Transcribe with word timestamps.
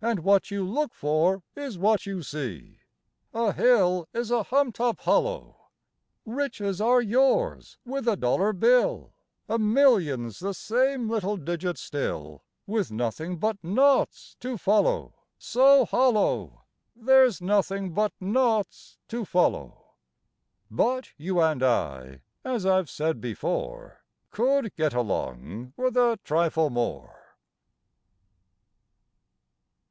And 0.00 0.20
what 0.20 0.52
you 0.52 0.64
look 0.64 0.94
for 0.94 1.42
is 1.56 1.76
what 1.76 2.06
you 2.06 2.22
see; 2.22 2.78
A 3.34 3.52
hill 3.52 4.06
is 4.14 4.30
a 4.30 4.44
humped 4.44 4.78
up 4.78 5.00
hollow. 5.00 5.56
Riches 6.24 6.80
are 6.80 7.00
yours 7.02 7.78
with 7.84 8.06
a 8.06 8.16
dollar 8.16 8.52
bill; 8.52 9.12
A 9.48 9.58
million's 9.58 10.38
the 10.38 10.54
same 10.54 11.10
little 11.10 11.36
digit 11.36 11.78
still, 11.78 12.44
With 12.64 12.92
nothing 12.92 13.38
but 13.38 13.58
naughts 13.60 14.36
to 14.38 14.56
follow, 14.56 15.14
So 15.36 15.84
hollo! 15.84 16.62
There's 16.94 17.40
nothing 17.40 17.92
but 17.92 18.12
naughts 18.20 18.98
to 19.08 19.24
follow. 19.24 19.94
(But 20.70 21.08
you 21.16 21.42
and 21.42 21.60
I, 21.60 22.20
as 22.44 22.64
I've 22.64 22.88
said 22.88 23.20
before, 23.20 24.04
Could 24.30 24.76
get 24.76 24.94
along 24.94 25.72
with 25.76 25.96
a 25.96 26.20
trifle 26.22 26.70
more.) 26.70 27.16